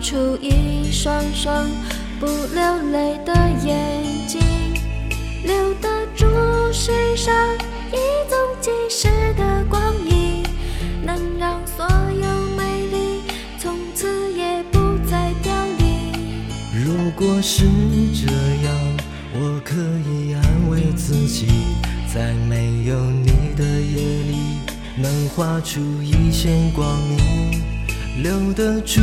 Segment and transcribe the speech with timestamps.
[0.00, 1.68] 出一双双
[2.18, 4.40] 不流泪的眼睛，
[5.44, 6.26] 留得住
[6.72, 7.34] 世上
[7.92, 7.96] 一
[8.28, 10.42] 纵即逝的光阴，
[11.04, 13.20] 能让所有美丽
[13.58, 16.12] 从此也不再凋零。
[16.82, 17.66] 如果是
[18.14, 18.32] 这
[18.64, 18.96] 样，
[19.34, 19.76] 我可
[20.08, 21.46] 以安慰自己，
[22.12, 24.36] 在没有你的夜里，
[24.96, 27.62] 能画出一线光明，
[28.16, 29.00] 留得住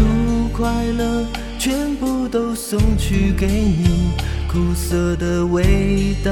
[0.54, 1.26] 快乐，
[1.58, 4.12] 全部都送去给你，
[4.48, 6.32] 苦涩的味道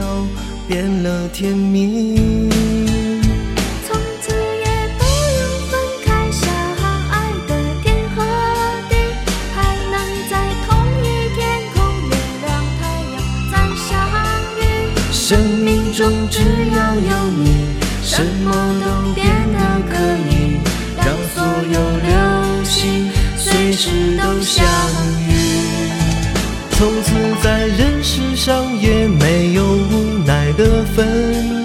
[0.67, 2.49] 变了甜蜜。
[3.87, 4.65] 从此也
[4.97, 5.03] 不
[5.39, 5.73] 用分
[6.05, 6.43] 开，相
[7.09, 7.13] 爱
[7.47, 8.23] 的天和
[8.89, 8.93] 地，
[9.55, 9.57] 还
[9.89, 9.93] 能
[10.29, 10.33] 在
[10.67, 10.69] 同
[11.01, 11.41] 一天
[11.73, 11.75] 空，
[12.09, 12.47] 月亮
[12.79, 12.81] 太
[13.13, 13.15] 阳
[13.51, 13.53] 再
[13.87, 13.89] 相
[14.59, 14.61] 遇。
[15.11, 16.41] 生命中只
[16.75, 17.45] 要有你，
[18.03, 18.47] 什么
[18.83, 19.59] 都变得
[19.89, 19.93] 可
[20.29, 20.34] 以，
[23.75, 24.65] 时都相
[25.27, 25.33] 遇。
[26.71, 31.05] 从此在人世上也没有无奈的分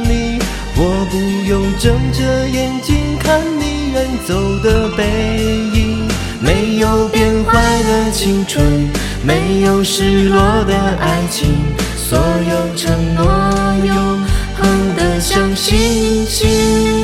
[0.05, 0.39] 离，
[0.77, 5.39] 我不用睁着眼睛看你远走的背
[5.75, 6.07] 影，
[6.41, 8.89] 没有变坏的青春，
[9.23, 11.55] 没有失落的爱情，
[11.97, 13.25] 所有承诺
[13.85, 14.25] 永
[14.57, 17.00] 恒的像星星。